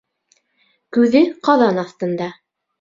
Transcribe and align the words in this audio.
Күҙе 0.97 1.23
ҡаҙан 1.51 1.81
аҫтында. 1.85 2.35